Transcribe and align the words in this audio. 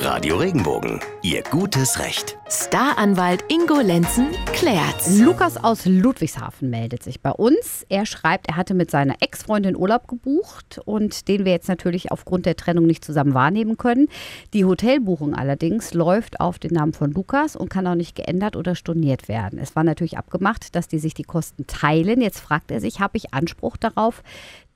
Radio 0.00 0.36
Regenbogen, 0.36 1.00
Ihr 1.22 1.42
gutes 1.42 1.98
Recht. 1.98 2.38
Staranwalt 2.48 3.44
Ingo 3.48 3.80
Lenzen 3.80 4.28
klärt's. 4.52 5.18
Lukas 5.18 5.56
aus 5.56 5.86
Ludwigshafen 5.86 6.70
meldet 6.70 7.02
sich 7.02 7.20
bei 7.20 7.32
uns. 7.32 7.84
Er 7.88 8.06
schreibt, 8.06 8.48
er 8.48 8.56
hatte 8.56 8.74
mit 8.74 8.92
seiner 8.92 9.16
Ex-Freundin 9.20 9.76
Urlaub 9.76 10.06
gebucht 10.06 10.80
und 10.84 11.26
den 11.26 11.44
wir 11.44 11.50
jetzt 11.50 11.68
natürlich 11.68 12.12
aufgrund 12.12 12.46
der 12.46 12.54
Trennung 12.54 12.86
nicht 12.86 13.04
zusammen 13.04 13.34
wahrnehmen 13.34 13.76
können. 13.76 14.06
Die 14.54 14.64
Hotelbuchung 14.64 15.34
allerdings 15.34 15.92
läuft 15.94 16.40
auf 16.40 16.60
den 16.60 16.74
Namen 16.74 16.92
von 16.92 17.10
Lukas 17.10 17.56
und 17.56 17.68
kann 17.68 17.86
auch 17.88 17.96
nicht 17.96 18.14
geändert 18.14 18.54
oder 18.54 18.76
storniert 18.76 19.28
werden. 19.28 19.58
Es 19.58 19.74
war 19.74 19.82
natürlich 19.82 20.16
abgemacht, 20.16 20.76
dass 20.76 20.86
die 20.86 21.00
sich 21.00 21.14
die 21.14 21.24
Kosten 21.24 21.66
teilen. 21.66 22.20
Jetzt 22.20 22.38
fragt 22.38 22.70
er 22.70 22.80
sich, 22.80 23.00
habe 23.00 23.16
ich 23.16 23.34
Anspruch 23.34 23.76
darauf, 23.76 24.22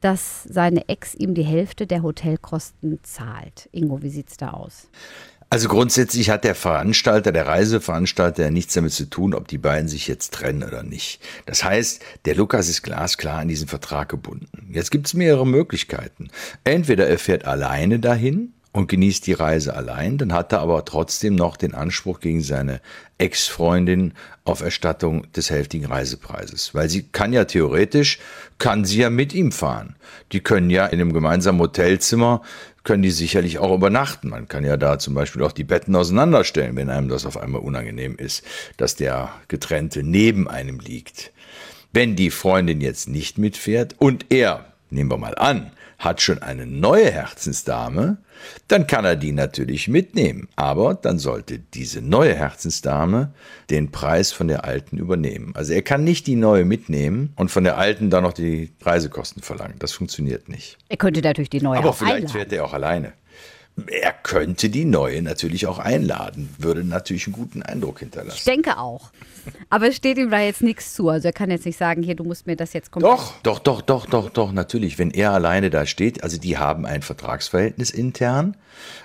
dass 0.03 0.43
seine 0.45 0.89
Ex 0.89 1.15
ihm 1.15 1.35
die 1.35 1.43
Hälfte 1.43 1.87
der 1.87 2.03
Hotelkosten 2.03 2.99
zahlt? 3.03 3.69
Ingo, 3.73 4.03
wie 4.03 4.11
sieht's 4.11 4.37
da 4.37 4.51
aus? 4.51 4.89
Also 5.53 5.69
grundsätzlich 5.69 6.31
hat 6.31 6.45
der 6.45 6.55
Veranstalter, 6.55 7.31
der 7.31 7.47
Reiseveranstalter 7.47 8.51
nichts 8.51 8.73
damit 8.73 8.93
zu 8.93 9.05
tun, 9.05 9.35
ob 9.35 9.49
die 9.49 9.59
beiden 9.59 9.87
sich 9.87 10.09
jetzt 10.09 10.33
trennen 10.33 10.65
oder 10.65 10.83
nicht. 10.83 11.21
Das 11.45 11.63
heißt, 11.63 12.03
der 12.25 12.35
Lukas 12.37 12.71
ist 12.71 12.83
glasklar 12.83 13.41
an 13.41 13.49
diesen 13.49 13.69
Vertrag 13.69 14.09
gebunden. 14.09 14.71
Jetzt 14.73 14.91
gibt 14.91 15.09
es 15.09 15.15
mehrere 15.15 15.47
Möglichkeiten. 15.47 16.29
Entweder 16.65 17.07
er 17.07 17.19
fährt 17.19 17.45
alleine 17.45 17.99
dahin 18.01 18.55
und 18.73 18.89
genießt 18.89 19.27
die 19.27 19.35
Reise 19.35 19.77
allein, 19.77 20.17
dann 20.17 20.33
hat 20.33 20.53
er 20.53 20.61
aber 20.61 20.85
trotzdem 20.85 21.35
noch 21.35 21.59
den 21.59 21.75
Anspruch 21.75 22.21
gegen 22.21 22.43
seine 22.43 22.81
Ex-Freundin 23.19 24.15
auf 24.45 24.63
Erstattung 24.63 25.31
des 25.33 25.51
hälftigen 25.51 25.87
Reisepreises. 25.87 26.75
Weil 26.75 26.89
sie 26.89 27.03
kann 27.03 27.35
ja 27.35 27.45
theoretisch, 27.45 28.19
kann 28.59 28.87
sie 28.87 29.01
ja 29.01 29.11
mit 29.11 29.35
ihm 29.35 29.53
fahren. 29.53 29.97
Die 30.33 30.41
können 30.41 30.71
ja 30.71 30.87
in 30.87 31.01
einem 31.01 31.13
gemeinsamen 31.13 31.61
Hotelzimmer, 31.61 32.41
können 32.83 33.03
die 33.03 33.11
sicherlich 33.11 33.59
auch 33.59 33.75
übernachten. 33.75 34.31
Man 34.31 34.49
kann 34.49 34.65
ja 34.65 34.79
da 34.79 34.99
zum 34.99 35.15
Beispiel 35.15 35.43
auch 35.43 35.53
die 35.53 35.65
Betten 35.65 35.95
auseinanderstellen, 35.95 36.75
wenn 36.75 36.89
einem 36.89 37.09
das 37.09 37.27
auf 37.27 37.37
einmal 37.37 37.61
unangenehm 37.61 38.17
ist, 38.17 38.43
dass 38.79 38.97
der 38.97 39.31
Getrennte 39.49 40.03
neben 40.03 40.49
einem 40.49 40.81
liegt. 40.81 41.33
Wenn 41.93 42.17
die 42.17 42.31
Freundin 42.31 42.81
jetzt 42.81 43.07
nicht 43.07 43.37
mitfährt 43.37 43.97
und 43.99 44.27
er, 44.31 44.65
nehmen 44.89 45.11
wir 45.11 45.19
mal 45.19 45.37
an, 45.37 45.73
hat 46.03 46.21
schon 46.21 46.43
eine 46.43 46.67
neue 46.67 47.11
Herzensdame, 47.11 48.19
dann 48.67 48.89
kann 48.89 49.05
er 49.05 49.15
die 49.15 49.31
natürlich 49.31 49.87
mitnehmen. 49.87 50.49
Aber 50.57 50.95
dann 50.95 51.21
sollte 51.21 51.61
diese 51.61 52.03
neue 52.03 52.35
Herzensdame 52.35 53.33
den 53.71 53.93
Preis 53.93 54.33
von 54.33 54.49
der 54.49 54.65
alten 54.65 54.99
übernehmen. 54.99 55.53
Also 55.55 55.73
er 55.73 55.83
kann 55.83 56.03
nicht 56.03 56.27
die 56.27 56.35
neue 56.35 56.65
mitnehmen 56.65 57.33
und 57.37 57.53
von 57.53 57.63
der 57.63 57.79
alten 57.79 58.11
dann 58.11 58.25
noch 58.25 58.33
die 58.33 58.73
Reisekosten 58.83 59.43
verlangen. 59.43 59.77
Das 59.79 59.93
funktioniert 59.93 60.49
nicht. 60.49 60.77
Er 60.89 60.97
könnte 60.97 61.21
natürlich 61.23 61.51
die 61.51 61.61
neue 61.63 61.79
Aber 61.79 61.93
vielleicht 61.93 62.17
einladen. 62.17 62.33
fährt 62.33 62.53
er 62.53 62.65
auch 62.65 62.73
alleine. 62.73 63.13
Er 63.87 64.13
könnte 64.13 64.69
die 64.69 64.85
neue 64.85 65.23
natürlich 65.23 65.67
auch 65.67 65.79
einladen, 65.79 66.55
würde 66.59 66.85
natürlich 66.85 67.27
einen 67.27 67.33
guten 67.35 67.63
Eindruck 67.63 67.97
Ich 67.97 68.01
hinterlassen. 68.01 68.43
denke 68.45 68.77
auch. 68.77 69.11
Aber 69.71 69.89
es 69.89 69.97
steht 69.97 70.19
ihm 70.19 70.31
da 70.31 70.41
jetzt 70.41 70.63
nichts 70.63 70.93
zu. 70.95 71.09
Also 71.09 71.29
er 71.29 71.33
kann 71.33 71.51
jetzt 71.51 71.65
nicht 71.65 71.79
sagen, 71.79 72.03
hier, 72.03 72.15
du 72.15 72.23
musst 72.23 72.47
mir 72.47 72.55
das 72.55 72.75
jetzt 72.75 72.91
komplett. 72.91 73.13
Doch, 73.13 73.41
doch, 73.43 73.59
doch, 73.61 73.81
doch, 73.81 74.07
doch, 74.07 74.31
doch, 74.31 74.53
natürlich. 74.53 74.99
Wenn 74.99 75.11
er 75.11 75.33
alleine 75.33 75.71
da 75.71 75.87
steht, 75.87 76.23
also 76.23 76.39
die 76.39 76.59
haben 76.59 76.85
ein 76.85 77.01
Vertragsverhältnis 77.01 77.91
intern, 77.91 78.57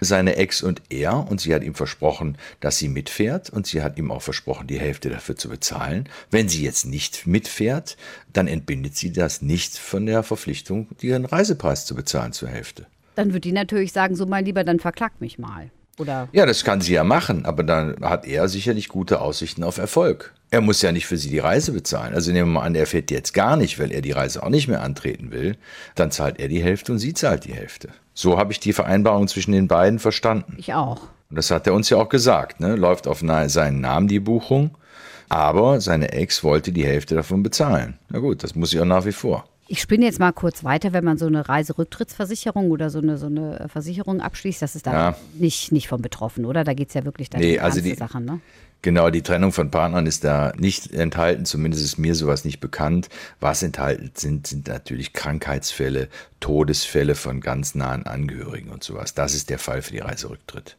seine 0.02 0.36
Ex 0.36 0.62
und 0.62 0.82
er, 0.90 1.28
und 1.30 1.40
sie 1.40 1.56
hat 1.56 1.64
ihm 1.64 1.74
versprochen, 1.74 2.38
dass 2.60 2.78
sie 2.78 2.90
mitfährt 2.90 3.50
und 3.50 3.66
sie 3.68 3.82
hat 3.82 3.98
ihm 3.98 4.12
auch 4.12 4.22
versprochen, 4.22 4.68
die 4.68 4.80
Hälfte 4.80 5.10
dafür 5.10 5.38
zu 5.38 5.48
bezahlen. 5.48 6.10
Wenn 6.30 6.50
sie 6.50 6.64
jetzt 6.64 6.86
nicht 6.86 7.26
mitfährt, 7.26 7.96
dann 8.34 8.48
entbindet 8.48 8.98
sie 8.98 9.14
das 9.14 9.42
nicht 9.42 9.78
von 9.78 10.06
der 10.06 10.24
Verpflichtung, 10.24 10.90
ihren 11.02 11.26
Reisepreis 11.26 11.86
zu 11.86 11.96
bezahlen 11.96 12.34
zur 12.34 12.50
Hälfte. 12.50 12.86
Dann 13.18 13.34
wird 13.34 13.46
die 13.46 13.52
natürlich 13.52 13.94
sagen, 13.94 14.16
so 14.16 14.28
mein 14.28 14.46
Lieber, 14.46 14.64
dann 14.64 14.80
verklag 14.80 15.20
mich 15.20 15.40
mal. 15.40 15.72
Oder 15.98 16.30
Ja, 16.34 16.46
das 16.46 16.64
kann 16.64 16.82
sie 16.82 16.94
ja 16.94 17.04
machen, 17.04 17.46
aber 17.46 17.64
dann 17.64 17.96
hat 18.02 18.28
er 18.28 18.48
sicherlich 18.48 18.90
gute 18.90 19.22
Aussichten 19.22 19.64
auf 19.64 19.80
Erfolg. 19.80 20.36
Er 20.52 20.62
muss 20.62 20.84
ja 20.84 20.92
nicht 20.92 21.08
für 21.08 21.18
sie 21.18 21.32
die 21.32 21.40
Reise 21.40 21.72
bezahlen. 21.72 22.14
Also 22.14 22.32
nehmen 22.32 22.50
wir 22.50 22.60
mal 22.60 22.66
an, 22.68 22.76
er 22.76 22.86
fährt 22.86 23.10
jetzt 23.10 23.34
gar 23.34 23.58
nicht, 23.58 23.80
weil 23.80 23.92
er 23.92 24.02
die 24.02 24.12
Reise 24.12 24.44
auch 24.44 24.50
nicht 24.50 24.68
mehr 24.68 24.84
antreten 24.84 25.32
will. 25.32 25.58
Dann 25.96 26.12
zahlt 26.12 26.40
er 26.40 26.48
die 26.48 26.62
Hälfte 26.62 26.92
und 26.92 27.00
sie 27.00 27.16
zahlt 27.16 27.46
die 27.46 27.56
Hälfte. 27.56 27.90
So 28.14 28.38
habe 28.38 28.52
ich 28.52 28.60
die 28.60 28.72
Vereinbarung 28.72 29.28
zwischen 29.28 29.52
den 29.52 29.68
beiden 29.68 29.98
verstanden. 29.98 30.56
ich 30.60 30.76
auch. 30.76 31.02
Und 31.32 31.38
das 31.38 31.50
hat 31.50 31.66
er 31.66 31.74
uns 31.74 31.90
ja 31.90 31.98
auch 31.98 32.10
gesagt. 32.10 32.60
Ne? 32.60 32.76
Läuft 32.76 33.08
auf 33.08 33.22
seinen 33.22 33.82
Namen 33.82 34.08
die 34.08 34.20
Buchung, 34.20 34.78
aber 35.28 35.82
seine 35.82 36.12
Ex 36.12 36.44
wollte 36.44 36.72
die 36.72 36.86
Hälfte 36.86 37.16
davon 37.16 37.42
bezahlen. 37.42 37.98
Na 38.10 38.20
gut, 38.20 38.44
das 38.44 38.54
muss 38.54 38.70
sie 38.70 38.80
auch 38.80 38.86
nach 38.86 39.06
wie 39.06 39.12
vor. 39.12 39.46
Ich 39.70 39.82
spinne 39.82 40.06
jetzt 40.06 40.20
mal 40.20 40.32
kurz 40.32 40.64
weiter, 40.64 40.94
wenn 40.94 41.04
man 41.04 41.18
so 41.18 41.26
eine 41.28 41.48
Reiserücktrittsversicherung 41.50 42.72
oder 42.72 42.90
so 42.90 43.00
eine, 43.00 43.18
so 43.18 43.26
eine 43.26 43.68
Versicherung 43.72 44.22
abschließt, 44.22 44.62
das 44.62 44.76
ist 44.76 44.88
da 44.88 44.94
Ja. 45.12 45.18
nicht, 45.34 45.72
nicht 45.72 45.88
von 45.88 46.02
betroffen, 46.02 46.46
oder? 46.46 46.64
Da 46.64 46.74
geht 46.74 46.88
es 46.90 46.94
ja 46.94 47.04
wirklich 47.06 47.30
dann 47.30 47.42
Nee, 47.42 47.48
um 47.48 47.54
die 47.54 47.60
also 47.62 47.82
die- 47.82 47.96
Sache, 47.96 48.22
ne? 48.22 48.40
Genau, 48.84 49.10
die 49.10 49.24
Trennung 49.24 49.52
von 49.52 49.72
Partnern 49.72 50.06
ist 50.06 50.24
da 50.24 50.54
nicht 50.56 50.94
enthalten, 50.94 51.46
zumindest 51.46 51.84
ist 51.84 51.98
mir 51.98 52.14
sowas 52.14 52.46
nicht 52.46 52.60
bekannt. 52.60 53.10
Was 53.40 53.64
enthalten 53.64 54.12
sind, 54.14 54.46
sind 54.46 54.68
natürlich 54.68 55.14
Krankheitsfälle, 55.14 56.10
Todesfälle 56.40 57.16
von 57.16 57.42
ganz 57.42 57.74
nahen 57.74 58.06
Angehörigen 58.06 58.70
und 58.70 58.84
sowas. 58.84 59.16
Das 59.16 59.34
ist 59.34 59.50
der 59.50 59.58
Fall 59.58 59.82
für 59.82 59.94
die 59.94 60.00
Reiserücktritt. 60.00 60.76